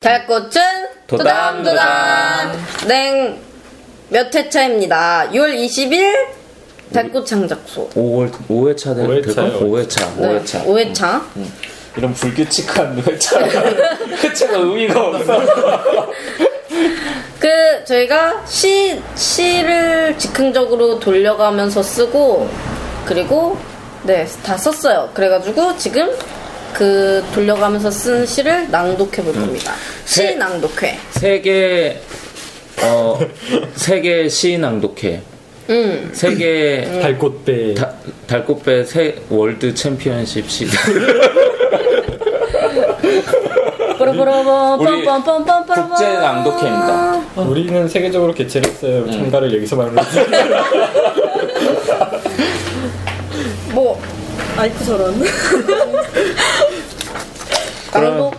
달꽃은 0.00 0.50
도담도담 1.08 2.52
냉몇 2.88 4.34
회차입니다. 4.34 5.28
6월 5.30 5.54
20일 5.54 6.14
달꽃 6.90 7.26
장작소 7.26 7.90
5월 7.90 8.32
5회차 8.48 8.96
될 8.96 9.06
5회차요. 9.06 9.60
5회차. 9.60 10.16
네, 10.16 10.42
5회차. 10.42 10.64
5회차. 10.64 11.22
이런 11.98 12.14
불규칙한 12.14 13.02
회차가 13.06 13.46
회차가 14.24 14.56
의미가 14.56 15.06
없어. 15.08 15.38
그 17.38 17.84
저희가 17.84 18.46
시 18.46 18.98
시를 19.14 20.16
즉흥적으로 20.16 20.98
돌려가면서 20.98 21.82
쓰고 21.82 22.48
그리고 23.04 23.58
네 24.04 24.26
다 24.42 24.56
썼어요. 24.56 25.10
그래가지고 25.12 25.76
지금 25.76 26.08
그 26.74 27.24
돌려가면서 27.34 27.90
쓴 27.90 28.26
시를 28.26 28.70
낭독해 28.70 29.22
볼 29.22 29.32
겁니다. 29.34 29.72
시 30.04 30.16
세- 30.22 30.34
낭독회. 30.34 30.98
세계 31.10 32.00
어 32.82 33.18
세계 33.74 34.28
시 34.28 34.58
낭독회. 34.58 35.22
음. 35.70 36.10
세계 36.12 37.00
달꽃배 37.02 37.74
다- 37.74 37.92
달꽃배 38.26 38.84
세 38.84 39.16
월드 39.28 39.72
챔피언십 39.74 40.48
시. 40.50 40.66
우리 44.80 45.04
국제 45.04 46.06
낭독회입니다. 46.06 47.22
우리는 47.36 47.86
세계적으로 47.86 48.32
개최를 48.32 48.70
했어요. 48.70 49.10
참가를 49.10 49.54
여기서 49.56 49.76
말하는. 49.76 50.02
뭐 53.72 54.00
아이쿠 54.56 54.84
저런. 54.84 55.22
낭독 57.92 58.34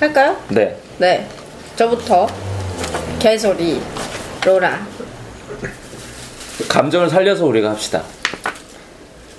할까요? 0.00 0.36
네. 0.48 0.76
네. 0.98 1.28
저부터 1.76 2.26
개소리 3.18 3.80
로라. 4.44 4.78
감정을 6.68 7.10
살려서 7.10 7.44
우리가 7.46 7.70
합시다. 7.70 8.02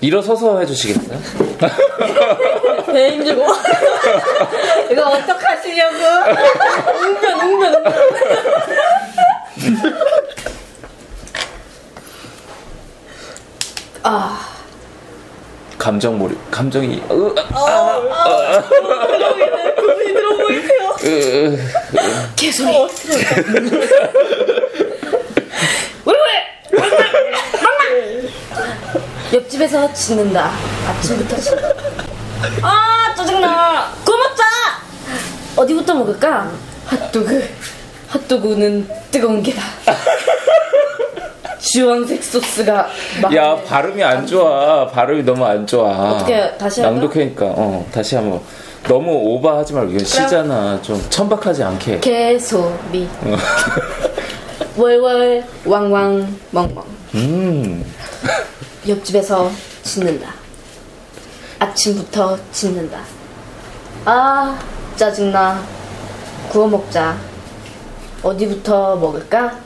일어서서 0.01 0.59
해주시겠어요? 0.59 1.19
배 2.91 3.11
힘주고. 3.11 3.45
이거 4.91 5.09
어떡하시려고? 5.09 5.97
웅변 6.99 7.39
웅변 7.41 7.75
웅변. 7.75 7.93
아 14.03 14.50
감정 15.81 16.19
몰입. 16.19 16.37
감정이 16.51 17.01
으, 17.09 17.33
고민이 19.75 20.13
들어 20.13 20.37
보이세요. 20.37 20.95
개소리. 22.35 22.69
왜 26.05 26.13
왜? 26.13 26.77
옆집에서 29.33 29.91
짖는다. 29.91 30.51
아침부터 30.87 31.35
짖는다. 31.37 31.69
아 32.61 33.15
짜증나. 33.15 33.91
먹자. 34.05 34.43
어디부터 35.55 35.95
먹을까? 35.95 36.51
핫도그. 36.85 37.49
핫도그는 38.09 38.87
뜨거운 39.09 39.41
게다. 39.41 39.63
주황색 41.71 42.21
소스가 42.23 42.87
막. 43.21 43.33
야 43.35 43.55
발음이 43.55 44.03
안 44.03 44.25
좋아. 44.27 44.87
발음이 44.87 45.23
너무 45.23 45.45
안 45.45 45.65
좋아. 45.65 46.11
어떻게, 46.11 46.55
다시 46.57 46.81
할까? 46.81 46.93
낭독회니까 46.95 47.45
어 47.45 47.85
다시 47.91 48.15
한번. 48.15 48.41
너무 48.87 49.11
오버하지 49.11 49.73
말고 49.73 49.91
이건 49.91 50.03
시잖아. 50.05 50.81
좀 50.81 51.01
천박하지 51.09 51.63
않게. 51.63 51.99
개소리. 51.99 53.07
어. 53.21 53.37
월월 54.75 55.43
왕왕 55.65 56.35
멍멍. 56.49 56.83
음. 57.15 57.85
옆집에서 58.87 59.51
짖는다. 59.83 60.33
아침부터 61.59 62.37
짖는다. 62.51 62.99
아, 64.05 64.59
짜증나. 64.95 65.63
구워 66.49 66.67
먹자. 66.67 67.15
어디부터 68.23 68.95
먹을까? 68.95 69.59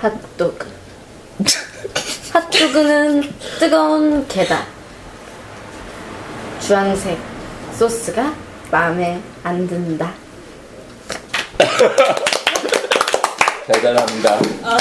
핫도그. 0.00 0.79
핫도그는 2.32 3.22
뜨거운 3.58 4.26
게다. 4.28 4.64
주황색 6.60 7.18
소스가 7.78 8.34
마음에 8.70 9.20
안 9.42 9.66
든다. 9.66 10.12
대단합니다. 13.66 14.38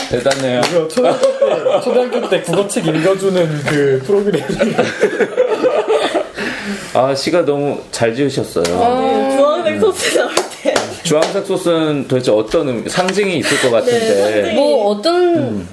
대단해요. 0.09 0.61
이거 0.69 0.87
초등학교 0.87 1.27
때 1.27 1.81
초등학교 1.83 2.29
때 2.29 2.41
국어책 2.41 2.87
읽어주는 2.87 3.63
그 3.65 4.03
프로그램. 4.05 4.43
아 6.93 7.13
시가 7.15 7.45
너무 7.45 7.81
잘 7.91 8.13
지으셨어요. 8.15 8.63
주황색 8.63 9.79
소스 9.79 10.17
나올 10.17 10.31
때. 10.61 10.73
주황색 11.03 11.45
소스는 11.45 12.07
도대체 12.07 12.31
어떤 12.31 12.67
의미, 12.67 12.89
상징이 12.89 13.37
있을 13.39 13.61
것 13.61 13.71
같은데. 13.71 14.31
상징이. 14.33 14.53
뭐 14.55 14.87
어떤 14.91 15.67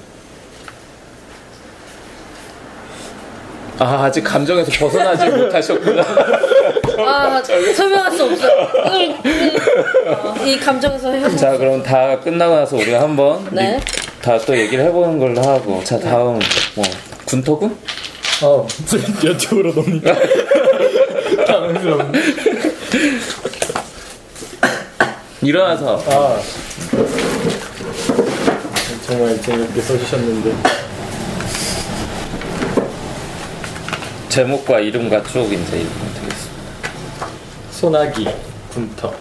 아 3.78 4.04
아직 4.04 4.22
감정에서 4.22 4.70
벗어나지 4.78 5.28
못하셨구나. 5.28 6.02
아 6.98 7.42
설명할 7.42 8.10
수 8.12 8.24
없어. 8.24 8.46
이 10.44 10.58
감정에서 10.58 11.12
해보. 11.12 11.36
자 11.36 11.56
그럼 11.58 11.82
다 11.82 12.18
끝나고 12.20 12.54
나서 12.54 12.76
우리가 12.76 13.02
한번 13.02 13.46
네. 13.52 13.78
다 14.22 14.38
또 14.38 14.56
얘기를 14.56 14.84
해보는 14.86 15.18
걸로 15.18 15.40
하고 15.42 15.82
자 15.84 15.98
다음 15.98 16.38
뭐 16.74 16.84
군토군? 17.26 17.76
어, 18.42 18.66
이쪽으로 19.24 19.72
놉니다. 19.74 20.14
당황스러운. 21.46 22.12
일어나서 25.42 26.02
아, 26.08 26.38
정말 29.06 29.40
재밌게 29.40 29.80
써주셨는데. 29.80 30.85
제목과 34.36 34.80
이름과 34.80 35.22
쭉 35.22 35.50
이제 35.50 35.78
읽으면 35.78 36.14
되겠습니다. 36.20 37.26
소나기 37.70 38.28
군터. 38.68 39.14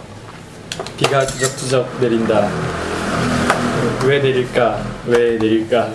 비가 0.98 1.26
추적추적 1.26 2.02
내린다. 2.02 2.50
왜 4.04 4.18
내릴까? 4.18 4.84
왜 5.06 5.38
내릴까? 5.38 5.90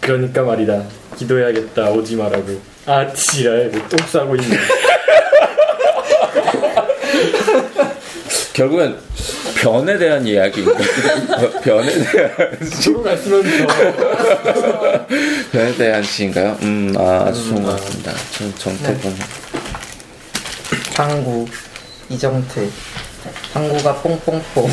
그러니까 0.00 0.42
말이다. 0.42 0.82
기도해야겠다. 1.16 1.90
오지 1.90 2.16
말라고. 2.16 2.60
아 2.86 3.12
지랄. 3.12 3.70
똥 3.70 4.04
싸고 4.04 4.34
있네. 4.34 4.56
결국엔 8.52 8.96
변에 9.60 9.96
대한 9.96 10.26
이야기인가? 10.26 10.74
변에 11.62 12.04
대한 12.04 12.58
서로 12.64 13.04
갈수록 13.04 13.44
더 13.44 14.79
변에 15.52 15.74
대한 15.74 16.02
시인가요? 16.02 16.56
음, 16.62 16.94
아, 16.96 17.24
아주 17.26 17.48
좋은 17.48 17.62
것 17.62 17.72
같습니다. 17.80 18.12
저 18.32 18.54
정태군. 18.56 19.16
항구 20.96 21.46
이정태 22.08 22.68
항구가 23.54 23.94
뽕뽕뽕 23.96 24.70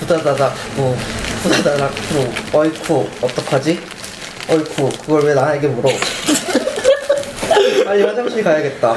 후다다닥 0.00 0.54
후 0.76 0.96
후다다닥 1.42 1.92
후 2.10 2.58
어이쿠 2.58 3.08
어떡하지? 3.20 3.78
어이쿠 4.48 4.88
그걸 5.02 5.24
왜 5.24 5.34
나에게 5.34 5.68
물어 5.68 5.90
빨리 7.84 8.02
화장실 8.02 8.42
가야겠다 8.42 8.96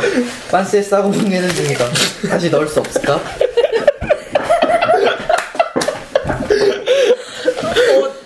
빤스에 0.50 0.82
싸고 0.82 1.10
뭉개는 1.10 1.50
중이다 1.50 1.86
다시 2.30 2.50
넣을 2.50 2.68
수 2.68 2.80
없을까? 2.80 3.16
어, 3.16 3.22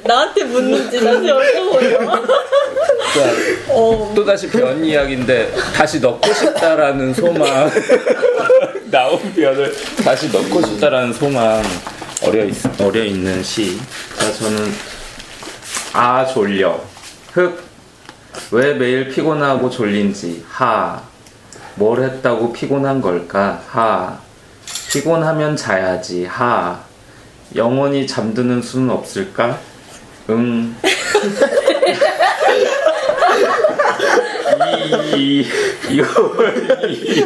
나한테 0.04 0.44
묻는지 0.44 1.00
다시 1.04 1.20
여쭤보냐. 1.20 2.53
어, 3.70 4.12
또다시 4.16 4.50
변 4.50 4.84
이야기인데 4.84 5.54
다시 5.76 6.00
넣고 6.00 6.34
싶다라는 6.34 7.14
소망. 7.14 7.70
나온 8.90 9.20
변을 9.34 9.74
다시 10.04 10.32
넣고 10.32 10.62
싶다라는 10.62 11.14
소망 11.14 11.64
어려 12.26 12.46
있, 12.46 12.82
어려 12.82 13.04
있는 13.04 13.44
시. 13.44 13.80
자 14.18 14.32
저는 14.34 14.74
아 15.94 16.26
졸려. 16.26 16.80
흑. 17.34 17.64
왜 18.52 18.74
매일 18.74 19.10
피곤하고 19.10 19.70
졸린지. 19.70 20.44
하. 20.50 21.02
뭘 21.76 22.04
했다고 22.04 22.54
피곤한 22.54 23.02
걸까? 23.02 23.62
하. 23.68 24.20
피곤하면 24.92 25.56
자야지. 25.56 26.26
하. 26.26 26.84
영원히 27.56 28.08
잠드는 28.08 28.62
수는 28.62 28.90
없을까? 28.90 29.60
응 30.30 30.76
이, 35.16 35.46
이거, 35.90 36.06
이. 36.88 37.26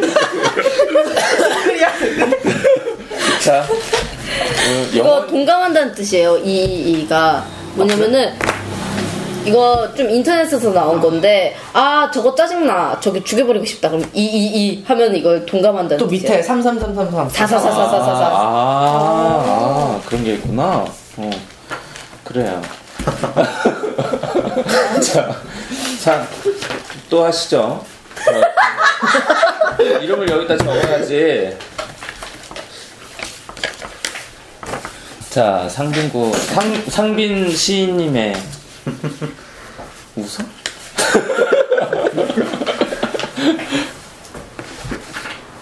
자, 3.44 3.66
이거 4.94 4.98
영어 4.98 5.26
동감한다는 5.28 5.94
뜻이에요. 5.94 6.38
이 6.40 7.02
이가 7.04 7.46
뭐냐면은 7.76 8.34
이거 9.46 9.88
좀 9.96 10.10
인터넷에서 10.10 10.74
나온 10.74 11.00
건데 11.00 11.56
아 11.72 12.12
저거 12.14 12.36
짜증나 12.36 13.00
저기 13.00 13.24
죽여버리고 13.24 13.64
싶다 13.66 13.90
그럼 13.90 14.04
이 14.14 14.22
이 14.26 14.48
이 14.56 14.84
하면 14.86 15.16
이걸 15.16 15.46
동감한다는 15.46 15.98
또 15.98 16.08
밑에 16.08 16.42
33333. 16.42 17.30
사사사사사사사 17.30 18.26
아, 18.26 19.44
아, 19.48 20.02
그런 20.06 20.24
게 20.26 20.34
있구나. 20.34 20.84
어, 21.18 21.30
그래요. 22.26 22.62
자, 25.02 25.34
자, 26.04 26.28
또 27.10 27.24
하시죠. 27.24 27.60
어, 27.60 27.86
이름을 30.02 30.30
여기다 30.30 30.58
적어야지. 30.58 31.56
자, 35.30 35.70
상빈구, 35.70 36.34
상, 36.34 36.74
상빈 36.90 37.56
시인님의 37.56 38.36
웃어? 40.16 40.44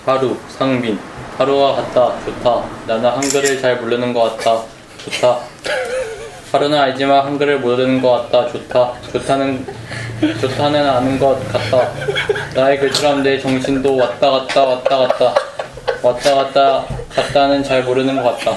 하루, 0.05 0.37
상빈. 0.57 0.97
하루와 1.37 1.75
같다, 1.75 2.15
좋다. 2.23 2.63
나는 2.87 3.09
한글을 3.09 3.61
잘 3.61 3.75
모르는 3.81 4.13
것 4.13 4.37
같다, 4.37 4.63
좋다. 5.03 5.39
하루는 6.53 6.79
알지만 6.79 7.25
한글을 7.25 7.59
모르는 7.59 8.01
것 8.01 8.31
같다, 8.31 8.49
좋다. 8.51 8.93
좋다는, 9.11 9.67
좋다는 10.41 10.87
아는 10.89 11.19
것 11.19 11.37
같다. 11.51 11.89
나의 12.53 12.79
글처럼 12.79 13.21
내 13.23 13.39
정신도 13.39 13.97
왔다 13.97 14.29
갔다 14.31 14.63
왔다 14.63 14.97
갔다. 14.97 15.33
왔다 16.01 16.35
갔다 16.35 16.85
갔다는 17.13 17.63
잘 17.63 17.83
모르는 17.83 18.21
것 18.21 18.37
같다. 18.37 18.51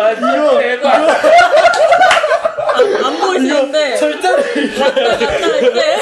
아, 0.00 0.10
이거 0.12 0.58
대박. 0.58 0.94
안 3.04 3.18
보이시는데 3.18 3.96
절대로 3.96 4.36
갔다 4.78 5.02
갔다 5.02 5.26
할때 5.26 5.98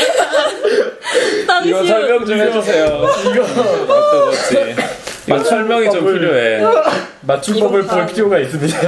이거 1.64 1.84
설명 1.86 2.24
좀 2.26 2.38
해주세요. 2.40 2.86
이거 2.86 3.42
어떤 3.88 4.26
거지? 4.30 4.76
이거 5.26 5.38
설명이 5.44 5.90
좀 5.90 6.04
필요해. 6.04 6.60
맞춤법을 7.26 7.86
볼 7.86 8.06
필요가 8.06 8.38
있습니다. 8.38 8.78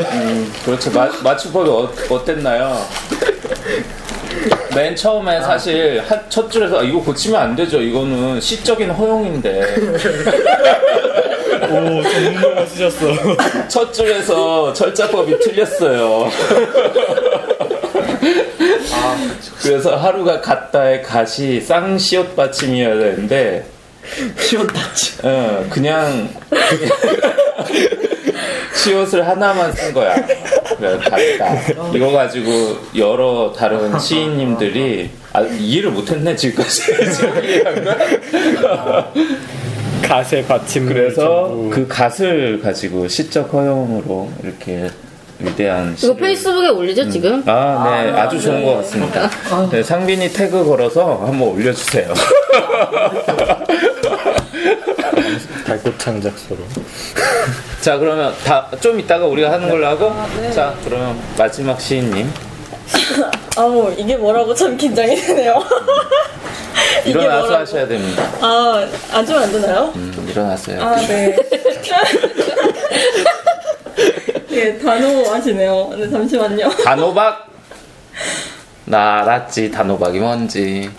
그렇죠. 0.65 0.91
마, 0.93 1.11
맞춤법이 1.23 1.69
어, 1.69 1.91
어땠나요? 2.11 2.87
맨 4.75 4.95
처음에 4.95 5.41
사실 5.41 6.03
한, 6.07 6.21
첫 6.29 6.51
줄에서 6.51 6.81
아, 6.81 6.83
이거 6.83 7.01
고치면 7.01 7.41
안 7.41 7.57
되죠. 7.57 7.81
이거는 7.81 8.41
시적인 8.41 8.91
허용인데 8.91 9.63
오, 11.69 12.03
전문가 12.03 12.65
쓰셨어. 12.67 13.07
첫 13.69 13.93
줄에서 13.93 14.73
철자법이 14.73 15.39
틀렸어요. 15.41 16.31
그래서 19.61 19.97
하루가 19.97 20.41
갔다의 20.41 21.03
갓이 21.03 21.61
쌍시옷 21.61 22.37
받침이어야 22.37 22.95
되는데 22.95 23.67
시옷 24.39 24.73
받침. 24.73 25.19
어, 25.25 25.67
그냥 25.69 26.29
시옷을 28.83 29.27
하나만 29.27 29.73
쓴 29.73 29.93
거야. 29.93 30.15
그래, 30.77 30.99
갔다. 30.99 31.89
이거 31.95 32.13
가지고 32.13 32.77
여러 32.97 33.53
다른 33.57 33.97
시인님들이 33.99 35.11
아, 35.33 35.41
이해를 35.43 35.91
못했네 35.91 36.37
지금까지. 36.37 36.83
갓의 40.03 40.45
받침. 40.47 40.87
그래서 40.87 41.49
그 41.71 41.87
갓을 41.89 42.61
가지고 42.63 43.09
시적 43.09 43.53
허용으로 43.53 44.31
이렇게 44.43 44.89
위대한 45.41 45.95
이거 46.03 46.15
페이스북에 46.17 46.69
올리죠 46.69 47.09
지금? 47.11 47.43
아, 47.47 48.03
네, 48.05 48.11
아 48.13 48.29
주 48.29 48.41
좋은 48.41 48.65
것 48.65 48.77
같습니다. 48.79 49.31
네, 49.71 49.83
상빈이 49.83 50.33
태그 50.33 50.65
걸어서 50.65 51.17
한번 51.25 51.49
올려주세요. 51.51 52.13
달꽃 55.67 55.99
창작소로. 55.99 56.59
자, 57.81 57.97
그러면 57.99 58.35
다 58.45 58.69
좀 58.81 58.99
이따가 59.01 59.27
우리가 59.27 59.53
하는 59.53 59.69
걸로 59.69 59.87
하고, 59.87 60.13
자, 60.55 60.75
그러면 60.85 61.19
마지막 61.37 61.81
시인님 61.81 62.31
아우 63.57 63.93
이게 63.97 64.17
뭐라고 64.17 64.55
참 64.55 64.77
긴장이 64.77 65.15
되네요. 65.17 65.63
일어나서 67.05 67.39
뭐라고? 67.41 67.55
하셔야 67.63 67.87
됩니다. 67.87 68.31
아 68.41 68.87
앉으면 69.13 69.43
안 69.43 69.53
되나요? 69.53 69.93
음, 69.97 70.27
일어나세요. 70.31 70.81
아 70.83 70.97
네. 70.97 71.37
예 74.51 74.79
단호 74.79 75.25
하시네요. 75.31 75.91
네 75.99 76.09
잠시만요. 76.11 76.69
단호박. 76.85 77.47
나 78.87 79.21
알았지, 79.21 79.71
단호박이 79.71 80.19
뭔지. 80.19 80.91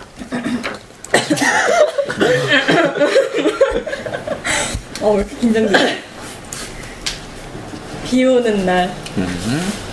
어, 5.00 5.12
왜 5.12 5.18
이렇게 5.20 5.36
긴장되지? 5.36 5.98
비 8.04 8.24
오는 8.24 8.66
날, 8.66 8.92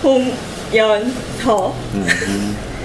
홍연서. 0.03 1.75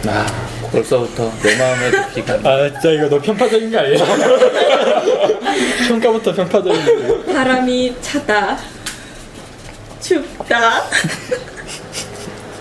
아, 0.06 0.26
벌써부터 0.70 1.32
내 1.42 1.56
마음에도 1.56 1.98
비가. 2.14 2.34
아, 2.44 2.68
진짜 2.70 2.90
이거 2.90 3.08
너 3.08 3.18
편파적인 3.20 3.70
거 3.72 3.78
아니야? 3.78 4.04
평가부터 5.88 6.34
편파적인 6.34 7.24
거. 7.24 7.32
바람이 7.32 7.94
차다, 8.02 8.58
춥다. 10.00 10.82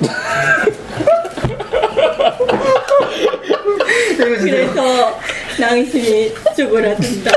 그래서 4.17 5.19
낭심이 5.59 6.33
쪼그라든다. 6.57 7.31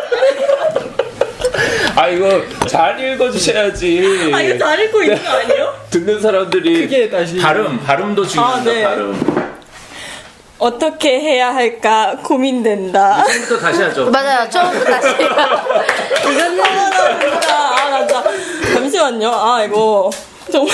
아, 1.96 2.08
이거 2.08 2.42
잘 2.66 2.98
읽어주셔야지. 2.98 4.30
아, 4.34 4.40
이거 4.40 4.58
잘 4.58 4.80
읽고 4.80 5.02
있는 5.02 5.22
거 5.22 5.28
아니에요? 5.30 5.74
듣는 5.90 6.20
사람들이 6.20 6.82
크게 6.82 7.08
다시. 7.10 7.38
발음, 7.38 7.78
발음도 7.84 8.26
중요합니다, 8.26 8.70
아, 8.70 8.74
네. 8.74 8.82
발음. 8.84 9.44
어떻게 10.58 11.20
해야 11.20 11.54
할까 11.54 12.16
고민된다. 12.22 13.24
처음부터 13.24 13.58
다시 13.58 13.82
하죠. 13.82 14.06
맞아요 14.10 14.48
처음부터 14.48 14.84
다시 14.84 15.08
이거는 16.32 16.60
아, 16.60 16.90
나 16.90 17.18
진짜, 17.20 17.54
아, 17.56 17.90
나 17.90 18.06
진짜. 18.06 18.24
잠시만요. 18.72 19.30
아, 19.30 19.62
이거. 19.64 20.10
좀. 20.50 20.66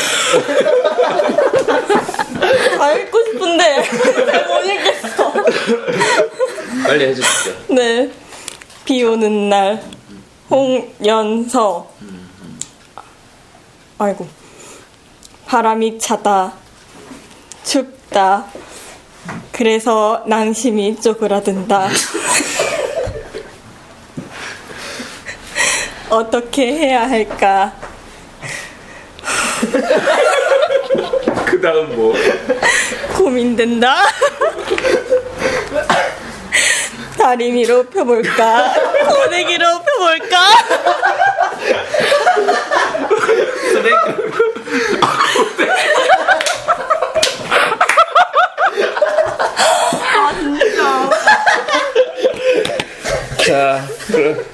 다 2.79 2.93
읽고 2.95 3.25
싶은데. 3.25 3.83
잘 4.27 4.49
못 4.49 4.65
읽겠어. 4.65 5.33
빨리 6.87 7.05
해주십시오. 7.07 7.53
네. 7.69 8.09
비 8.85 9.05
오는 9.05 9.49
날. 9.49 9.81
홍연서. 10.50 11.88
아이고. 13.99 14.26
바람이 15.47 15.99
차다. 15.99 16.52
춥다. 17.64 18.47
그래서 19.52 20.23
낭심이 20.26 21.00
쪼그라든다. 21.00 21.88
어떻게 26.11 26.73
해야 26.73 27.09
할까? 27.09 27.73
그 31.47 31.61
다음 31.61 31.95
뭐. 31.95 32.14
고민된다. 33.16 34.02
다리미로 37.19 37.85
펴볼까? 37.85 38.75
고데기로 39.09 39.80
펴볼까? 40.00 40.37
자, 53.47 53.85
그럼 54.07 54.45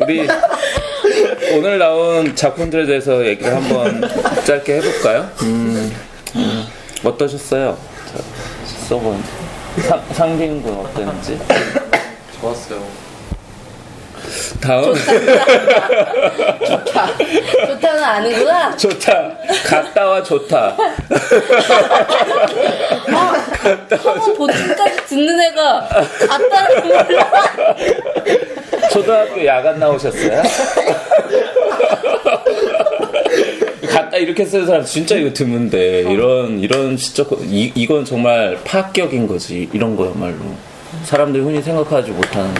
우리 0.00 0.28
오늘 1.54 1.78
나온 1.78 2.34
작품들에 2.36 2.86
대해서 2.86 3.24
얘기를 3.26 3.54
한번 3.54 4.02
짧게 4.44 4.76
해볼까요? 4.76 5.30
음, 5.42 5.92
어떠셨어요? 7.04 7.76
자, 8.12 8.22
써본 8.88 9.22
상, 9.88 10.04
상빈군 10.12 10.74
어땠는지? 10.86 11.40
좋았어요. 12.40 13.11
다음 14.62 14.94
좋다 17.66 17.92
는 17.94 18.04
아는구나. 18.04 18.76
좋다. 18.76 19.32
갔다 19.66 20.06
와 20.06 20.22
좋다. 20.22 20.76
한번 23.90 24.34
보증까지 24.36 25.06
듣는 25.08 25.40
애가 25.40 25.88
갔다는 26.28 26.82
몰라 26.84 27.30
초등학교 28.90 29.44
야간 29.44 29.78
나오셨어요? 29.80 30.42
갖다 33.88 34.16
이렇게 34.16 34.44
쓰는 34.44 34.66
사람 34.66 34.84
진짜 34.84 35.16
이거 35.16 35.32
드문데. 35.32 36.02
이런 36.02 36.60
이런 36.60 36.96
진짜 36.96 37.24
이, 37.42 37.72
이건 37.74 38.04
정말 38.04 38.58
파격인 38.64 39.26
거지. 39.26 39.68
이런 39.72 39.96
거야말로. 39.96 40.36
사람들이 41.04 41.42
흔히 41.42 41.60
생각하지 41.60 42.10
못하는 42.12 42.54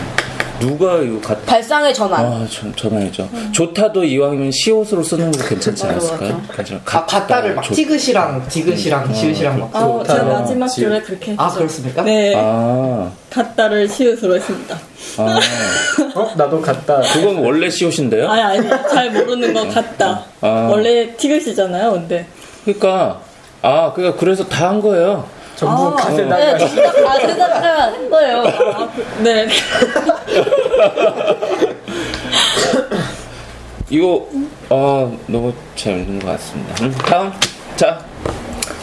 누가 0.63 0.97
이거 1.01 1.19
갖다 1.19 1.41
발상의 1.45 1.93
전환. 1.93 2.25
아, 2.25 2.47
전, 2.49 2.73
전화이죠. 2.73 3.29
좋다도 3.51 4.03
이왕이면 4.05 4.51
시옷으로 4.51 5.03
쓰는 5.03 5.29
거 5.31 5.45
괜찮지 5.45 5.85
않았을까요? 5.85 6.41
괜찮아. 6.55 6.79
가, 6.85 7.05
갖다를 7.05 7.53
막 7.55 7.63
좋- 7.63 7.73
티귿이랑 7.75 8.47
디귿이랑 8.47 9.13
지읒이랑 9.13 9.59
막. 9.59 9.75
아, 9.75 10.03
제가. 10.07 10.23
마지막. 10.23 10.67
줄에 10.69 11.01
그렇게 11.01 11.31
했죠. 11.31 11.43
아 11.43 11.49
그렇습니까? 11.51 12.03
네, 12.03 12.33
아, 12.37 13.11
갖다를 13.29 13.89
시옷으로 13.89 14.35
했습니다. 14.35 14.77
아, 15.17 15.39
어? 16.15 16.31
나도 16.37 16.61
갔다. 16.61 17.01
그건 17.13 17.39
원래 17.43 17.69
시옷인데요? 17.69 18.29
아니, 18.29 18.41
아니, 18.41 18.69
잘 18.89 19.11
모르는 19.11 19.53
거 19.53 19.67
같다. 19.67 20.23
아. 20.39 20.67
원래 20.71 21.13
티글씨잖아요, 21.17 21.91
근데. 21.91 22.25
그러니까 22.63 23.19
아, 23.61 23.91
그러니까 23.93 24.17
그래서 24.17 24.47
다 24.47 24.69
한 24.69 24.81
거예요. 24.81 25.25
전부 25.63 25.95
네, 25.95 26.03
가세다가 26.03 26.57
다 27.03 27.19
세다가 27.27 27.83
한 27.83 28.09
거예요. 28.09 28.43
아, 28.45 28.89
네. 29.23 29.47
이거 33.89 34.27
어 34.69 35.17
너무 35.27 35.53
재밌는 35.75 36.19
것 36.19 36.27
같습니다. 36.31 36.83
음, 36.83 36.91
다음 36.91 37.31
자 37.75 38.03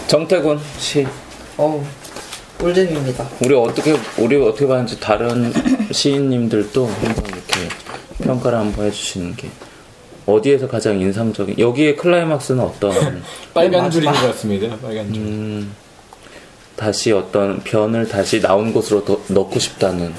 정태군 0.07 0.61
씨 0.79 1.07
어우 1.57 1.83
꿀잼입니다. 2.59 3.27
우리 3.45 3.55
어떻게 3.55 3.97
우리 4.19 4.37
어떻게 4.37 4.67
봤는지 4.67 5.01
다른 5.01 5.53
시인님들도 5.91 6.87
한번 6.87 7.25
이렇게 7.27 7.69
평가를 8.23 8.59
한번 8.59 8.87
해주시는 8.87 9.37
게 9.37 9.49
어디에서 10.27 10.69
가장 10.69 11.01
인상적인 11.01 11.59
여기에 11.59 11.97
클라이막스는 11.97 12.63
어떤 12.63 12.93
빨간 13.53 13.91
줄인 13.91 14.13
것 14.13 14.21
같습니다. 14.29 14.77
빨간 14.77 15.13
줄. 15.13 15.23
음, 15.23 15.75
다시 16.81 17.13
어떤 17.13 17.61
변을 17.63 18.09
다시 18.09 18.41
나온 18.41 18.73
곳으로 18.73 19.05
더 19.05 19.21
넣고 19.29 19.59
싶다는 19.59 20.15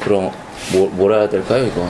그런 0.00 0.30
뭐, 0.72 0.88
뭐라 0.92 1.16
해야 1.18 1.28
될까요 1.28 1.64
이거 1.64 1.84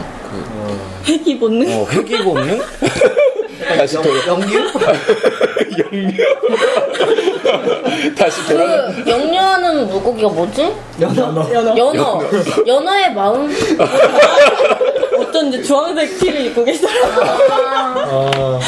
그 1.05 1.05
회기 1.13 1.39
본능? 1.39 1.69
어, 1.71 1.87
회귀 1.91 2.25
본능 2.25 2.63
다시 3.77 3.97
돌아 3.97 4.27
영유? 4.27 4.73
다시 8.17 8.47
돌아 8.49 8.91
그 8.91 9.11
영녀하는 9.11 9.87
물고기가 9.89 10.31
뭐지? 10.31 10.73
연어. 11.01 11.53
연어. 11.53 11.77
연어. 11.77 12.23
연어의 12.67 13.15
마음. 13.15 13.55
어떤 15.19 15.49
이제 15.49 15.63
주황색 15.63 16.19
티를 16.19 16.47
입고 16.47 16.65
계세요. 16.65 16.91
아, 17.21 18.59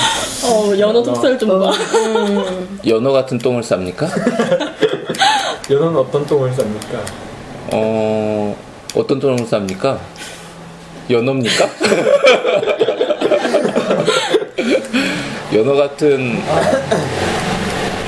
어, 0.44 0.78
연어 0.78 1.02
속설 1.02 1.38
좀 1.38 1.58
봐. 1.60 1.72
연어 2.86 3.12
같은 3.12 3.38
똥을 3.38 3.62
쌉니까? 3.62 4.06
연어는 5.68 5.96
어떤 5.96 6.24
똥을 6.26 6.52
쌉니까? 6.52 7.02
어 7.72 8.56
어떤 8.94 9.18
똥을 9.18 9.38
쌉니까? 9.44 9.98
연어입니까? 11.10 11.66
연어 15.52 15.74
같은 15.74 16.40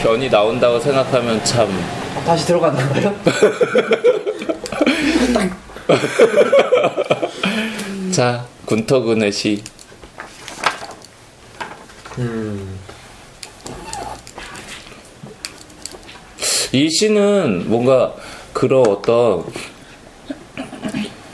변이 0.02 0.30
나온다고 0.30 0.78
생각하면 0.78 1.44
참 1.44 1.68
아, 2.16 2.20
다시 2.24 2.46
들어가는 2.46 2.88
거예요? 2.92 3.12
자, 8.12 8.44
군터군의 8.66 9.32
시. 9.32 9.64
음. 12.18 12.67
이 16.72 16.90
시는 16.90 17.68
뭔가 17.68 18.14
그런 18.52 18.86
어떤 18.86 19.44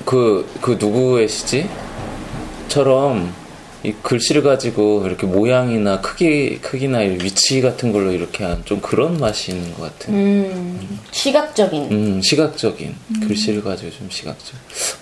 그, 0.05 0.47
그 0.61 0.73
누구의 0.79 1.29
시지? 1.29 1.69
처럼 2.69 3.33
이 3.83 3.93
글씨를 4.03 4.43
가지고 4.43 5.05
이렇게 5.07 5.27
모양이나 5.27 6.01
크기, 6.01 6.59
크기나 6.59 7.03
이 7.03 7.19
위치 7.23 7.61
같은 7.61 7.93
걸로 7.93 8.13
이렇게 8.13 8.43
한 8.45 8.65
좀 8.65 8.81
그런 8.81 9.19
맛이 9.19 9.53
있는 9.53 9.75
것 9.75 9.83
같아요. 9.99 10.17
음, 10.17 10.99
시각적인. 11.11 11.93
음, 11.93 12.23
시각적인 12.23 12.95
글씨를 13.27 13.63
가지고 13.63 13.91
좀 13.91 14.09
시각적. 14.11 14.55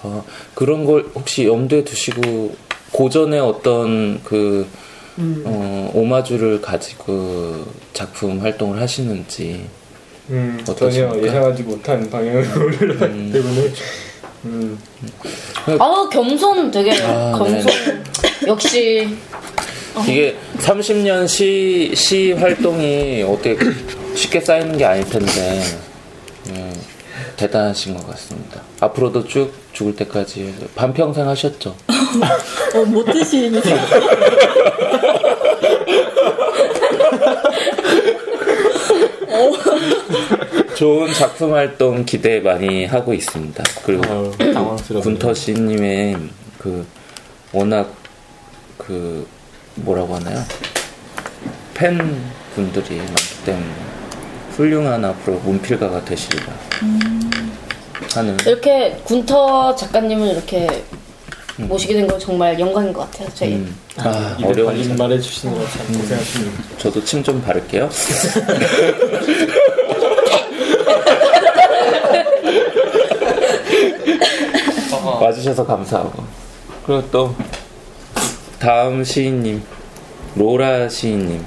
어, 0.03 0.25
그런 0.55 0.85
걸 0.85 1.09
혹시 1.15 1.47
염두에 1.47 1.85
두시고 1.85 2.57
고전의 2.91 3.39
어떤 3.41 4.21
그 4.25 4.67
어, 5.45 5.91
오마주를 5.95 6.61
가지고 6.61 7.65
작품 7.93 8.41
활동을 8.41 8.81
하시는지. 8.81 9.65
음? 10.31 10.63
전혀 10.65 11.15
예상하지 11.23 11.63
못한 11.65 12.09
방향으로 12.09 12.43
흘러가기 12.71 13.33
때문에 13.33 13.73
음, 14.45 14.79
아, 15.79 16.09
겸손 16.11 16.71
되게 16.71 16.93
아, 17.03 17.33
겸손. 17.39 18.03
역시 18.47 19.09
이게 20.09 20.37
30년 20.59 21.29
시, 21.29 21.93
시 21.95 22.33
활동이 22.33 23.23
어떻게 23.23 23.57
쉽게 24.15 24.41
쌓이는 24.41 24.77
게 24.79 24.85
아닐 24.85 25.05
텐데, 25.09 25.63
음, 26.49 26.73
대단하신 27.37 27.95
것 27.97 28.07
같습니다. 28.11 28.63
앞으로도 28.81 29.27
쭉 29.29 29.53
죽을 29.73 29.95
때까지 29.95 30.55
반평생 30.75 31.29
하셨죠? 31.29 31.77
어, 32.75 32.85
모태시인이 32.85 33.61
세요. 33.63 33.79
좋은 40.75 41.13
작품 41.13 41.55
활동 41.55 42.05
기대 42.05 42.41
많이 42.41 42.85
하고 42.87 43.13
있습니다. 43.15 43.63
그리고 43.85 44.03
아유, 44.39 44.53
당황스럽네요. 44.53 45.03
군터 45.03 45.35
씨님의 45.35 46.17
그 46.59 46.87
워낙 47.53 47.93
그 48.79 49.27
뭐라고 49.77 50.17
하나요? 50.17 50.43
팬 51.75 51.99
분들이 52.55 52.97
많기 52.97 53.45
때문에 53.45 53.67
훌륭한 54.57 55.05
앞으로 55.05 55.39
문필가가 55.41 56.05
되시리라 56.05 56.47
하는 58.15 58.37
이렇게 58.47 58.97
군터 59.05 59.75
작가님을 59.75 60.29
이렇게 60.29 60.67
모시게 61.57 61.95
된거 61.95 62.19
정말 62.19 62.59
영광인 62.59 62.93
것 62.93 63.11
같아요. 63.11 63.29
저희. 63.35 63.55
음. 63.55 63.77
아, 63.99 64.35
이들 64.39 64.51
어려운 64.67 64.97
말해 64.97 65.19
주시느라 65.21 65.59
참 65.69 65.87
고생하십니다. 66.01 66.63
저도 66.79 67.05
침 67.05 67.23
좀 67.23 67.41
바를게요. 67.43 67.89
와주셔서 75.11 75.67
감사하고 75.67 76.23
그리고 76.87 77.11
또 77.11 77.35
다음 78.59 79.03
시인님 79.03 79.63
로라 80.37 80.89
시인님 80.89 81.45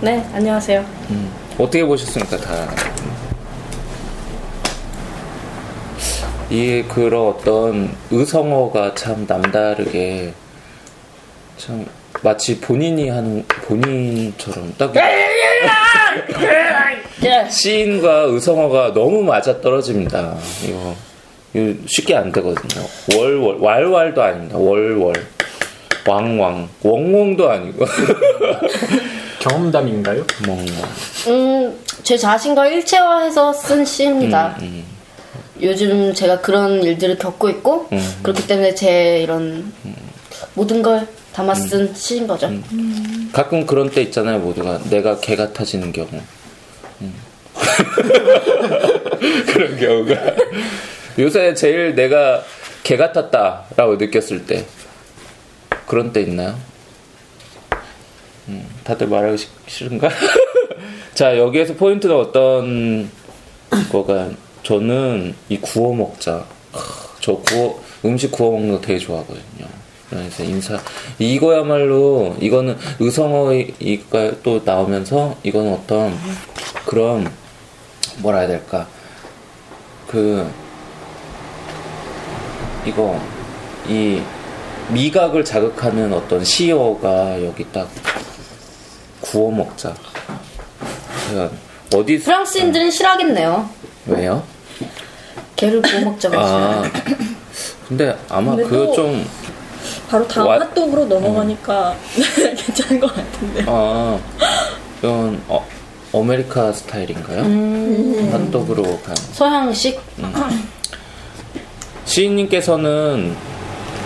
네, 0.00 0.24
안녕하세요. 0.34 0.84
음, 1.10 1.32
어떻게 1.58 1.82
보셨습니까 1.84 2.36
다? 2.36 2.68
이 6.50 6.84
그런 6.86 7.28
어떤 7.28 7.96
의성어가 8.10 8.94
참 8.94 9.24
남다르게 9.26 10.34
참 11.56 11.86
마치 12.22 12.60
본인이 12.60 13.08
하는 13.08 13.44
본인처럼 13.66 14.74
딱 14.76 14.92
예. 17.24 17.48
시인과 17.48 18.24
의성어가 18.28 18.92
너무 18.92 19.22
맞아 19.22 19.60
떨어집니다. 19.60 20.36
이거, 20.62 20.68
이거 20.68 20.94
쉽게 21.86 22.14
안 22.14 22.30
되거든요. 22.32 22.86
월월 23.14 23.58
왈왈도 23.60 24.22
아닙니다. 24.22 24.58
월월 24.58 25.14
왕왕 26.06 26.68
웡웡도 26.82 27.50
아니고 27.50 27.84
경험담인가요? 29.40 30.24
멍멍. 30.46 30.66
음, 31.28 31.78
제 32.02 32.16
자신과 32.16 32.68
일체화해서 32.68 33.52
쓴 33.52 33.84
시입니다. 33.84 34.56
음, 34.60 34.84
요즘 35.60 36.12
제가 36.14 36.40
그런 36.40 36.82
일들을 36.82 37.18
겪고 37.18 37.48
있고 37.50 37.88
음. 37.92 38.18
그렇기 38.22 38.46
때문에 38.46 38.74
제 38.74 39.20
이런 39.22 39.72
모든 40.54 40.82
걸 40.82 41.06
담아 41.32 41.54
쓴 41.54 41.94
시인 41.94 42.26
거죠. 42.26 42.50
가끔 43.32 43.66
그런 43.66 43.90
때 43.90 44.02
있잖아요. 44.02 44.38
모두가 44.38 44.80
내가 44.90 45.18
개 45.20 45.36
같아지는 45.36 45.92
경우. 45.92 46.08
음. 47.00 47.14
그런 49.52 49.76
경우가 49.78 50.14
요새 51.18 51.54
제일 51.54 51.94
내가 51.94 52.42
개 52.82 52.96
같았다라고 52.96 53.96
느꼈을 53.96 54.46
때 54.46 54.66
그런 55.86 56.12
때 56.12 56.20
있나요? 56.22 56.56
음, 58.48 58.66
다들 58.84 59.08
말하기 59.08 59.38
싫- 59.38 59.50
싫은가? 59.66 60.08
자 61.14 61.36
여기에서 61.38 61.74
포인트는 61.74 62.14
어떤 62.14 63.10
거가 63.90 64.30
저는 64.62 65.34
이 65.48 65.58
구워 65.58 65.94
먹자. 65.94 66.44
크, 66.72 66.80
저 67.20 67.36
구워 67.38 67.82
음식 68.04 68.30
구워 68.30 68.52
먹는 68.52 68.72
거 68.74 68.80
되게 68.80 68.98
좋아하거든요. 68.98 69.66
그래서 70.10 70.44
인사 70.44 70.78
이거야말로 71.18 72.36
이거는 72.40 72.76
의성어가 73.00 73.50
또 74.44 74.60
나오면서 74.64 75.36
이거는 75.42 75.72
어떤 75.72 76.16
그런 76.84 77.28
뭐라 78.18 78.40
해야 78.40 78.48
될까 78.48 78.86
그 80.06 80.48
이거 82.86 83.20
이 83.88 84.20
미각을 84.90 85.44
자극하는 85.44 86.12
어떤 86.12 86.44
시어가 86.44 87.44
여기 87.44 87.64
딱 87.72 87.88
구워 89.20 89.50
먹자. 89.50 89.94
어디 91.94 92.18
프랑스인들은 92.18 92.90
싫어하겠네요. 92.90 93.68
왜요? 94.06 94.42
개를 95.56 95.82
구워 95.82 96.02
먹자고 96.12 96.36
아 96.38 96.82
근데 97.88 98.16
아마 98.28 98.54
그 98.56 98.68
또- 98.68 98.92
좀 98.92 99.26
바로 100.08 100.26
다음 100.28 100.46
와- 100.46 100.60
핫도그로 100.60 101.06
넘어가니까 101.06 101.96
괜찮은 102.56 103.00
것 103.00 103.12
같은데. 103.14 103.64
아, 103.66 104.18
이건 104.98 105.42
어, 105.48 105.66
아메리카 106.14 106.72
스타일인가요? 106.72 107.40
핫도그로 108.32 109.00
간. 109.00 109.16
서양식 109.32 110.00
시인님께서는 112.06 113.36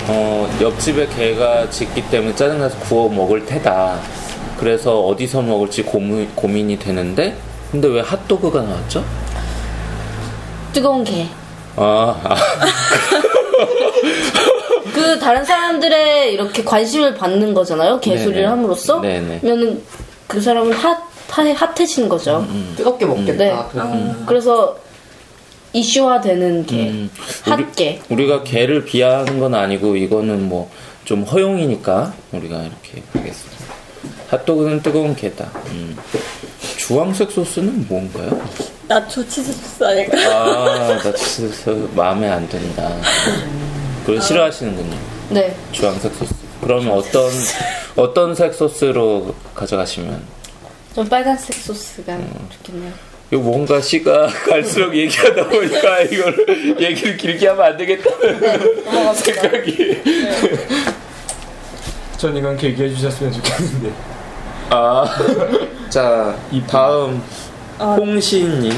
어, 0.09 0.59
옆집에 0.61 1.07
개가 1.07 1.71
짖기 1.71 2.11
때문에 2.11 2.35
짜증나서 2.35 2.78
구워 2.80 3.09
먹을 3.09 3.47
테다. 3.47 4.00
그래서 4.59 5.00
어디서 5.00 5.42
먹을지 5.42 5.83
고민, 5.83 6.28
고민이 6.35 6.78
되는데, 6.78 7.37
근데 7.71 7.87
왜 7.88 8.00
핫도그가 8.00 8.62
나왔죠? 8.62 9.04
뜨거운 10.73 11.04
개. 11.04 11.26
아, 11.76 12.21
아 12.25 12.37
그 14.92 15.19
다른 15.19 15.45
사람들의 15.45 16.35
이렇게 16.35 16.64
관심을 16.64 17.14
받는 17.14 17.54
거잖아요. 17.54 18.00
개소리를 18.00 18.42
네네. 18.42 18.47
함으로써. 18.47 19.00
네네. 19.00 19.40
그러면은 19.40 19.83
그 20.26 20.40
사람은 20.40 20.73
핫, 20.73 20.99
핫 21.28 21.47
핫해지는 21.47 22.09
거죠. 22.09 22.45
뜨겁게 22.76 23.07
먹겠다. 23.07 23.33
네. 23.37 23.57
그럼. 23.73 24.25
그래서 24.26 24.76
이슈화되는 25.72 26.66
개, 26.66 26.88
음. 26.88 27.10
핫개. 27.42 28.00
우리 28.08 28.26
가 28.26 28.42
개를 28.42 28.84
비하하는 28.84 29.38
건 29.38 29.54
아니고, 29.54 29.96
이거는 29.96 30.48
뭐, 30.48 30.70
좀 31.04 31.22
허용이니까, 31.22 32.14
우리가 32.32 32.62
이렇게 32.62 33.02
하겠습니다. 33.12 33.60
핫도그는 34.28 34.82
뜨거운 34.82 35.14
개다. 35.14 35.50
음. 35.70 35.96
주황색 36.76 37.30
소스는 37.30 37.86
뭔가요? 37.88 38.40
나초 38.88 39.26
치즈 39.28 39.52
소스 39.52 39.84
아닐까? 39.84 40.18
아, 40.18 40.98
나 40.98 41.12
진짜 41.14 41.70
마음에 41.94 42.28
안 42.28 42.48
든다. 42.48 42.96
그걸 44.00 44.20
싫어하시는군요. 44.20 44.96
네. 45.30 45.54
주황색 45.72 46.12
소스. 46.14 46.34
그러면 46.60 46.92
어떤 46.98 47.30
어떤 47.96 48.34
색 48.34 48.54
소스로 48.54 49.34
가져가시면? 49.54 50.22
좀 50.94 51.08
빨간색 51.08 51.54
소스가 51.56 52.18
좋겠네요. 52.50 52.92
이거 53.30 53.40
뭔가 53.42 53.80
시가 53.80 54.26
갈수록 54.49 54.94
얘기하다 54.94 55.49
보니까 55.49 56.00
이걸 56.02 56.34
얘기를 56.80 57.16
길게 57.16 57.46
하면 57.49 57.64
안 57.64 57.76
되겠다는 57.76 59.14
생각이. 59.14 60.02
전 62.16 62.37
이건 62.37 62.56
길게 62.56 62.84
해주셨으면 62.84 63.32
좋겠는데. 63.32 63.92
아, 64.70 65.04
자 65.88 66.37
다음 66.66 67.22
홍신님. 67.78 68.72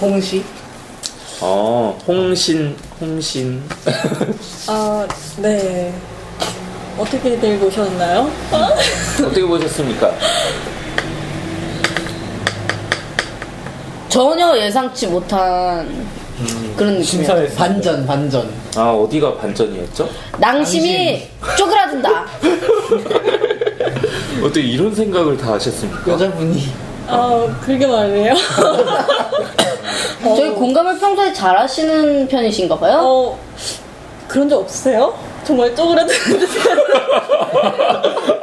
홍시? 0.00 0.44
어, 1.40 1.96
홍신, 2.06 2.76
홍신. 3.00 3.62
아, 4.66 5.06
네. 5.38 5.94
어떻게 6.96 7.38
들고 7.38 7.66
오셨나요? 7.66 8.30
어떻게 9.24 9.42
보셨습니까? 9.42 10.12
전혀 14.18 14.58
예상치 14.58 15.06
못한 15.06 15.86
그런 16.76 16.94
느낌이에요. 16.94 17.02
심사했어. 17.04 17.56
반전, 17.56 18.04
반전. 18.04 18.50
아 18.76 18.90
어디가 18.90 19.36
반전이었죠? 19.36 20.08
낭심이 20.38 21.22
쪼그라든다. 21.56 22.26
어떻게 24.42 24.60
이런 24.60 24.92
생각을 24.92 25.36
다 25.36 25.52
하셨습니까? 25.52 26.10
여자분이. 26.10 26.64
아, 27.06 27.46
그렇게 27.60 27.86
말해요? 27.86 28.34
저희 30.24 30.50
공감을 30.50 30.98
평소에 30.98 31.32
잘 31.32 31.56
하시는 31.56 32.26
편이신가 32.26 32.76
봐요. 32.76 32.98
어, 33.00 33.38
그런 34.26 34.48
적 34.48 34.58
없으세요? 34.58 35.16
정말 35.44 35.72
쪼그라드는 35.76 36.40
듯 36.40 36.48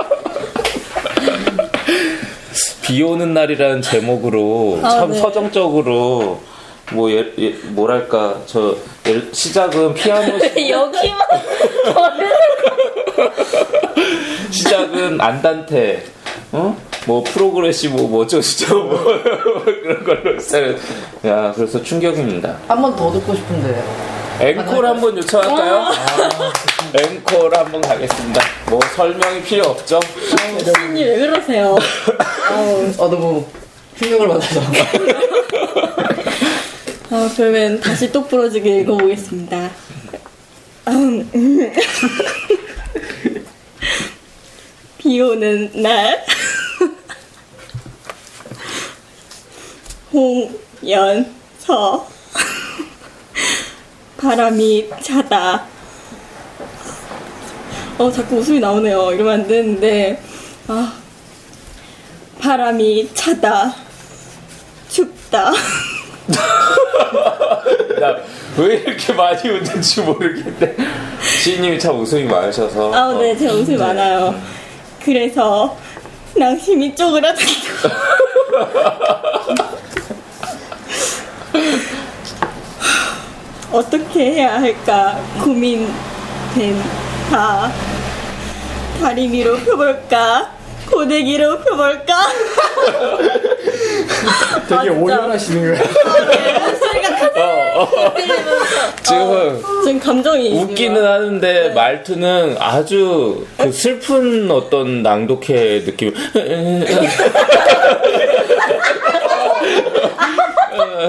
비 2.85 3.01
오는 3.01 3.33
날이라는 3.33 3.81
제목으로 3.81 4.79
아, 4.83 4.89
참 4.91 5.11
네. 5.11 5.19
서정적으로 5.19 6.39
뭐 6.91 7.09
예, 7.11 7.31
예, 7.39 7.49
뭐랄까 7.69 8.35
저 8.45 8.75
예- 9.07 9.23
시작은 9.31 9.95
피아노 9.95 10.37
시- 10.39 10.69
여기만 10.69 11.19
시작은 14.51 15.19
안단테 15.19 16.03
어? 16.51 16.77
뭐 17.07 17.23
프로그레시브 17.23 18.01
뭐 18.03 18.23
어쩌고저쩌고 18.23 18.83
뭐 18.83 19.03
그런 19.65 20.03
걸로 20.03 20.39
시작을 20.39 20.77
야 21.25 21.51
그래서 21.55 21.81
충격입니다 21.81 22.57
한 22.67 22.81
번 22.81 22.95
더 22.95 23.11
듣고 23.11 23.33
싶은데. 23.33 23.83
앵콜 24.39 24.85
한 24.85 24.99
번 24.99 25.17
요청할까요? 25.17 25.85
앵콜 26.97 27.55
한번 27.55 27.81
가겠습니다 27.81 28.41
뭐 28.69 28.79
설명이 28.95 29.43
필요 29.43 29.65
없죠 29.67 29.99
선생님 30.29 30.95
왜 31.05 31.19
그러세요? 31.19 31.75
아, 32.49 32.95
너무 32.97 33.45
충격을 33.97 34.27
받아서. 34.27 34.61
아, 37.11 37.29
그러면 37.35 37.79
다시 37.79 38.11
똑 38.11 38.27
부러지게 38.29 38.81
읽어보겠습니다. 38.81 39.71
비 44.97 45.21
오는 45.21 45.71
날 45.81 46.25
홍연서 50.81 52.07
바람이 54.17 54.89
차다 55.01 55.74
어 57.97 58.11
자꾸 58.11 58.37
웃음이 58.37 58.59
나오네요. 58.59 59.11
이러면 59.13 59.33
안 59.41 59.47
되는데. 59.47 60.21
아 60.67 60.93
바람이 62.39 63.09
차다. 63.13 63.73
춥다. 64.89 65.51
나 67.99 68.15
왜 68.57 68.75
이렇게 68.77 69.11
많이 69.13 69.49
웃는지 69.49 69.99
모르겠는데 70.01 70.77
시인님이 71.43 71.77
참 71.77 71.99
웃음이 71.99 72.23
많으셔서. 72.23 72.93
아, 72.93 73.11
네, 73.19 73.33
어, 73.33 73.37
제가 73.37 73.53
웃음이 73.53 73.77
많아요. 73.77 74.33
그래서 75.03 75.77
낭심이 76.37 76.95
쪼그라들고. 76.95 77.51
어떻게 83.71 84.31
해야 84.35 84.61
할까 84.61 85.19
고민된 85.43 86.81
다. 87.29 87.71
다리 88.99 89.31
위로 89.31 89.57
펴볼까? 89.57 90.51
고데기로 90.89 91.59
펴볼까? 91.59 92.13
되게 94.67 94.89
아. 94.89 94.93
오열하시는 94.93 95.61
거예요. 95.61 95.83
지금 99.03 99.61
지금 99.83 99.99
감정이 99.99 100.49
웃기는 100.53 101.05
하는데 101.05 101.69
말투는 101.73 102.55
아주 102.59 103.45
그 103.57 103.71
슬픈 103.71 104.49
어떤 104.51 105.03
낭독회 105.03 105.83
느낌. 105.83 106.13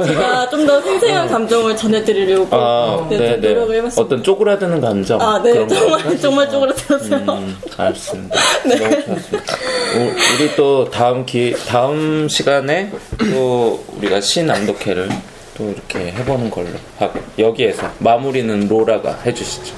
제가 0.06 0.48
좀 0.50 0.66
더 0.66 0.80
생생한 0.80 1.28
감정을 1.28 1.76
전해드리려고 1.76 2.48
아, 2.56 3.06
네, 3.08 3.16
네, 3.18 3.40
네. 3.40 3.48
노력을 3.48 3.74
해봤습니다. 3.76 4.02
어떤 4.02 4.22
쪼그라드는 4.22 4.80
감정. 4.80 5.20
아, 5.20 5.40
네, 5.42 5.52
정말 5.68 5.90
건가요? 6.02 6.18
정말 6.20 6.50
쪼그라들었어요. 6.50 7.18
음, 7.32 7.56
알겠습니다. 7.76 8.36
너무 8.66 8.78
좋았습니다. 8.78 9.54
우- 9.96 10.42
우리 10.42 10.56
또 10.56 10.90
다음 10.90 11.24
기 11.24 11.54
다음 11.68 12.28
시간에 12.28 12.90
또 13.32 13.80
우리가 13.96 14.20
시낭독회를 14.20 15.08
또 15.56 15.70
이렇게 15.70 16.12
해보는 16.12 16.50
걸로 16.50 16.68
하고 16.98 17.18
여기에서 17.38 17.90
마무리는 17.98 18.68
로라가 18.68 19.18
해주시죠. 19.24 19.74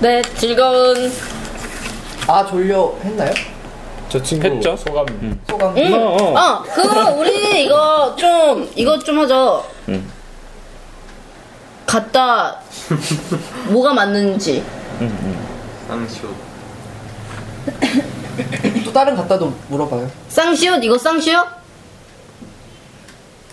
네, 0.00 0.20
즐거운 0.36 1.10
아, 2.26 2.44
졸려 2.44 2.94
했나요? 3.02 3.32
저 4.08 4.22
친구 4.22 4.46
했죠? 4.46 4.76
소감. 4.76 5.06
소감. 5.48 5.76
음. 5.76 5.92
어, 5.94 6.16
어. 6.20 6.36
아, 6.36 6.62
그거 6.62 7.10
우리 7.12 7.64
이거 7.64 8.14
좀 8.16 8.70
이거 8.76 8.98
좀 8.98 9.18
하죠. 9.20 9.64
음. 9.88 10.12
갖다 11.86 12.60
뭐가 13.68 13.94
맞는지 13.94 14.62
쌍시옷 15.88 16.34
또 18.84 18.92
다른 18.92 19.14
갖다도 19.16 19.52
물어봐요. 19.68 20.10
쌍시옷 20.28 20.84
이거 20.84 20.98
쌍시옷? 20.98 21.55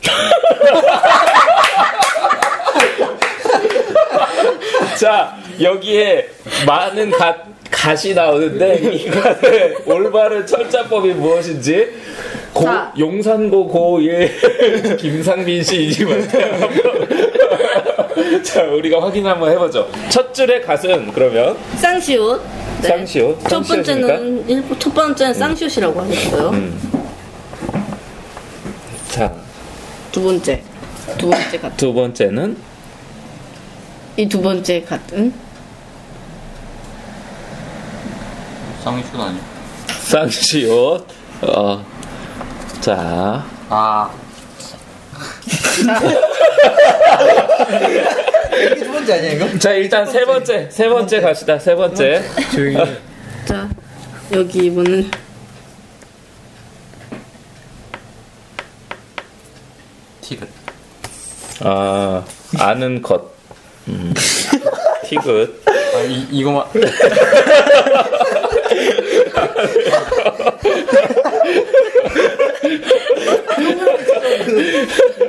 자 5.00 5.36
여기에 5.62 6.28
많은 6.66 7.12
갓 7.12 7.38
갓이 7.70 8.14
나오는데 8.14 8.76
이 8.94 9.10
갓의 9.10 9.76
올바른 9.86 10.46
철자법이 10.46 11.14
무엇인지 11.14 11.90
고, 12.54 12.66
자. 12.66 12.94
용산고 12.98 13.72
고1 13.74 14.98
김상민 15.02 15.64
씨이지만 15.64 16.30
자 18.44 18.64
우리가 18.64 19.02
확인 19.02 19.26
한번 19.26 19.52
해보죠 19.52 19.90
첫 20.10 20.34
줄의 20.34 20.62
갓은 20.62 21.12
그러면 21.14 21.58
쌍시옷. 21.76 22.42
네. 22.82 22.88
쌍시옷 22.90 23.50
첫? 23.50 23.62
번째는 23.68 24.48
일, 24.50 24.64
첫 24.78 24.94
번째는 24.94 25.34
쌍시옷이라고 25.34 26.02
하셨어요. 26.02 26.54
자, 29.10 29.34
두 30.14 30.22
번째. 30.24 30.64
두 31.18 31.28
번째 31.30 31.60
같은. 31.60 31.78
두 31.78 31.94
번째는? 31.94 32.58
이 34.16 34.28
두 34.30 34.42
번째 34.42 34.84
같은? 34.84 35.34
쌍시옷 38.84 39.20
아니야? 39.20 39.42
쌍시옷. 40.04 41.08
어, 41.42 41.86
자. 42.80 43.44
아. 43.70 44.12
이게 48.54 48.76
두 48.76 48.92
번째 48.92 49.14
아니야 49.14 49.32
이거? 49.32 49.58
자 49.58 49.72
일단 49.72 50.06
세 50.06 50.24
번째. 50.26 50.70
세 50.70 50.88
번째 50.88 51.22
갑시다. 51.22 51.58
세 51.58 51.74
번째. 51.76 52.22
조용히 52.54 52.76
해. 52.78 52.98
자 53.46 53.68
여기 54.32 54.66
이분은 54.68 55.10
티귿 60.22 60.48
아 61.64 62.24
아는 62.60 63.02
것 63.02 63.32
음. 63.88 64.14
티굿 65.08 65.62
아 65.68 66.02
이, 66.04 66.28
이거만 66.32 66.66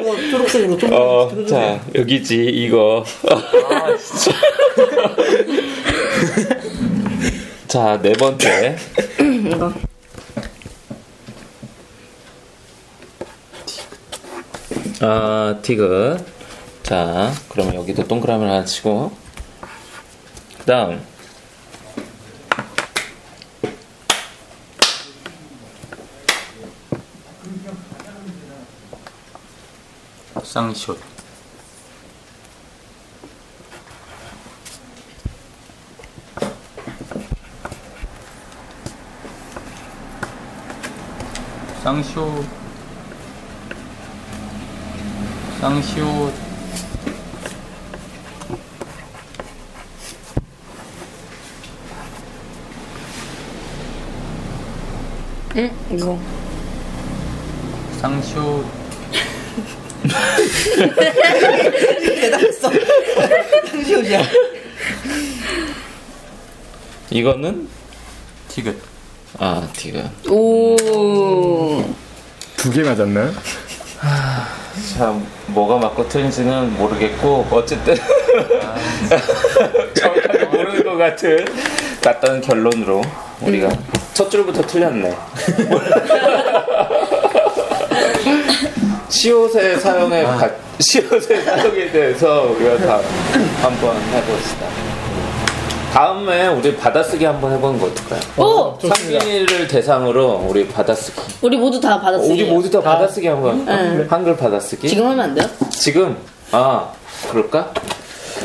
이거 0.04 0.16
초록색으로 0.30 0.78
좀. 0.78 0.90
어, 0.92 1.30
자, 1.48 1.80
여기지, 1.94 2.44
이거. 2.46 3.04
아 3.30 3.96
진짜 3.96 4.38
자, 7.66 8.00
네 8.02 8.12
번째. 8.12 8.76
이거 9.18 9.72
아, 15.06 15.58
티그. 15.60 16.16
자, 16.82 17.30
그러면 17.50 17.74
여기도 17.74 18.08
동그라미를 18.08 18.50
하나 18.50 18.64
치고. 18.64 19.12
그 20.60 20.64
다음. 20.64 21.04
쌍시옷 30.42 30.98
쌍시옷 41.82 42.63
쌍시옷 45.64 46.34
응 55.56 55.70
이거 55.90 56.18
쌍시옷 57.98 58.66
대단했어. 62.04 62.70
상시옷이야. 63.70 64.22
이거는? 67.08 67.68
티귿 68.48 68.76
아, 69.38 69.66
티그. 69.72 70.10
오두 70.30 71.86
개 72.74 72.82
맞았나요? 72.82 73.32
자, 74.98 75.14
뭐가 75.48 75.78
맞고 75.78 76.08
틀린지는 76.08 76.76
모르겠고, 76.76 77.46
어쨌든. 77.50 77.94
정확하게 79.94 80.44
모르는 80.56 80.84
것 80.84 80.96
같은, 80.96 81.44
같다는 82.02 82.40
결론으로, 82.40 83.02
우리가 83.40 83.70
첫 84.14 84.30
줄부터 84.30 84.62
틀렸네. 84.66 85.14
시옷의 89.08 89.78
사용에, 89.80 90.22
가- 90.24 90.50
시옷의 90.80 91.42
사용에 91.44 91.90
대해서 91.90 92.42
우리가 92.42 92.76
다 92.78 93.00
한번 93.62 93.96
해봅시다. 94.12 94.66
다음에 95.94 96.48
우리 96.48 96.74
받아쓰기 96.74 97.24
한번 97.24 97.52
해보는 97.52 97.78
거 97.78 97.86
어떨까요? 97.86 98.20
오! 98.36 98.76
상민이를 98.84 99.68
대상으로 99.68 100.44
우리 100.48 100.66
받아쓰기. 100.66 101.20
우리 101.40 101.56
모두 101.56 101.78
다 101.80 102.00
받았어요. 102.00 102.32
우리 102.32 102.42
모두 102.50 102.68
다 102.68 102.80
받아쓰기 102.80 103.28
한번. 103.28 103.64
네. 103.64 104.04
한글 104.10 104.36
받아쓰기. 104.36 104.88
지금 104.88 105.04
하면 105.06 105.20
안 105.20 105.34
돼요? 105.36 105.48
지금 105.70 106.16
아 106.50 106.90
그럴까? 107.30 107.72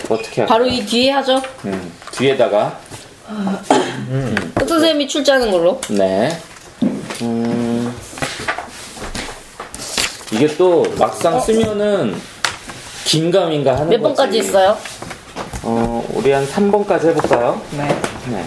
어떻게 0.10 0.42
할까? 0.42 0.54
바로 0.54 0.68
이 0.68 0.86
뒤에 0.86 1.10
하죠. 1.10 1.42
음, 1.66 1.92
뒤에다가 2.12 2.78
흑 4.60 4.70
선생님이 4.70 5.08
출제하는 5.08 5.50
걸로. 5.50 5.82
네. 5.90 6.30
음, 7.24 7.92
이게 10.32 10.46
또 10.56 10.86
막상 11.00 11.42
쓰면은 11.42 12.16
긴가민가 13.06 13.74
하는 13.76 13.90
몇 13.90 14.02
번까지 14.04 14.38
거지. 14.38 14.48
있어요? 14.50 14.78
어, 15.72 16.04
우리 16.16 16.32
한 16.32 16.48
3번까지 16.48 17.10
해볼까요? 17.10 17.62
네. 17.78 17.88
네. 18.32 18.44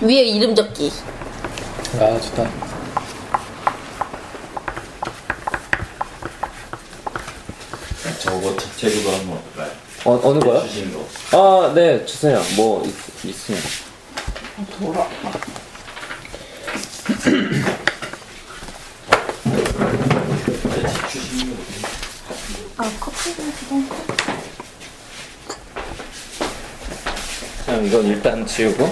위에 0.00 0.22
이름 0.22 0.54
적기. 0.54 0.90
아 2.00 2.18
좋다. 2.18 2.50
저거 8.18 8.56
자체로 8.56 9.10
한번 9.10 9.42
볼까요? 9.42 9.70
어, 10.04 10.20
어느 10.24 10.38
거요? 10.38 10.62
주신 10.62 10.90
거. 10.94 11.06
아, 11.36 11.72
네, 11.74 12.04
주세요. 12.06 12.40
뭐 12.56 12.82
있, 12.86 13.24
있으면. 13.26 13.60
자, 27.72 27.78
이건 27.78 28.06
일단 28.06 28.46
지우고. 28.46 28.86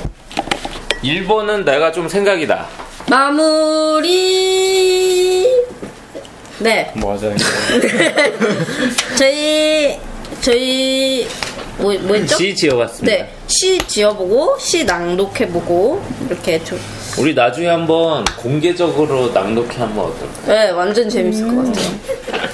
1번은 1.04 1.64
내가 1.66 1.92
좀 1.92 2.08
생각이 2.08 2.46
나. 2.46 2.66
마무리. 3.10 4.16
네. 6.60 6.90
뭐 6.96 7.12
하자는 7.12 7.36
거. 7.36 7.44
저희 9.18 9.98
저희 10.40 11.28
뭐 11.76 11.92
뭐였죠? 11.92 12.38
시 12.38 12.54
지어봤습니다. 12.54 13.14
네. 13.18 13.30
시 13.48 13.76
지어보고 13.86 14.56
시 14.58 14.82
낭독해보고 14.84 16.02
이렇게 16.30 16.64
좀. 16.64 16.80
우리 17.18 17.34
나중에 17.34 17.68
한번 17.68 18.24
공개적으로 18.38 19.28
낭독해 19.34 19.76
한번 19.76 20.06
어떨까? 20.06 20.34
네, 20.46 20.70
완전 20.70 21.06
재밌을 21.10 21.54
것 21.54 21.66
같아요. 21.66 21.84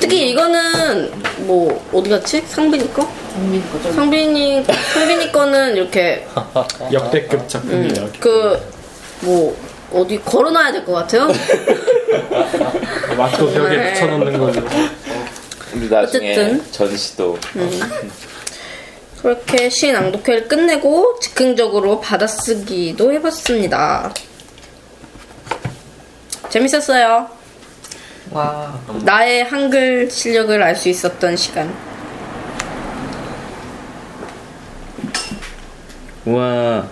특히 0.01 0.31
이거는 0.31 1.13
뭐 1.47 1.89
어디 1.93 2.11
갔지? 2.11 2.41
상빈이 2.49 2.93
거? 2.93 3.09
상빈이 3.37 3.71
거죠. 3.71 3.93
상빈이 3.93 4.65
상빈이 4.65 5.33
거는 5.33 5.77
이렇게 5.77 6.27
역대급 6.93 7.49
작품이다. 7.49 8.07
그뭐 8.21 9.57
어디 9.93 10.19
걸어놔야 10.23 10.73
될 10.73 10.85
것 10.85 10.93
같아요. 10.95 11.29
마토 13.17 13.53
벽에 13.53 13.77
네. 13.77 13.93
붙여놓는 13.93 14.39
걸로. 14.39 14.53
우리 15.75 15.89
나중에 15.89 16.33
어쨌든. 16.33 16.73
전시도 16.73 17.39
그렇게 19.21 19.69
시 19.69 19.93
낭독회를 19.93 20.49
끝내고 20.49 21.19
즉흥적으로 21.21 22.01
받아쓰기도 22.01 23.13
해봤습니다. 23.13 24.13
재밌었어요. 26.49 27.29
와. 28.31 28.79
나의 29.05 29.45
한글 29.45 30.11
실력을 30.11 30.63
알 30.63 30.75
수 30.77 30.89
있었던 30.89 31.37
시간. 31.37 31.73
우와. 36.27 36.85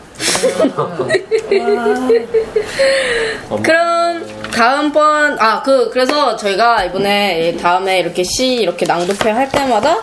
그럼 3.62 4.26
다음번 4.52 5.38
아 5.40 5.62
그 5.62 5.90
그래서 5.90 6.36
저희가 6.36 6.84
이번에 6.84 7.56
다음에 7.60 7.98
이렇게 8.00 8.22
시 8.22 8.54
이렇게 8.54 8.86
낭독회 8.86 9.30
할 9.30 9.48
때마다 9.50 9.98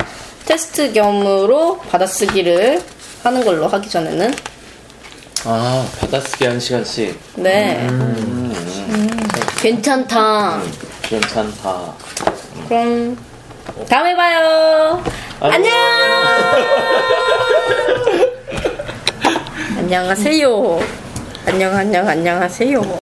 테스트 0.45 0.91
겸으로 0.91 1.79
받아쓰기를 1.89 2.81
하는 3.23 3.45
걸로 3.45 3.67
하기 3.67 3.89
전에는 3.89 4.33
아, 5.45 5.85
받아쓰기 5.99 6.45
한 6.45 6.59
시간씩. 6.59 7.17
네 7.35 7.77
음, 7.89 8.53
괜찮다. 9.61 10.61
괜찮다. 11.03 11.93
그럼 12.67 13.17
다음에 13.89 14.15
봐요. 14.15 15.03
안녕. 15.39 15.71
안녕하세요. 19.93 20.79
안녕 21.45 21.75
안녕 21.75 22.07
안녕하세요. 22.07 23.00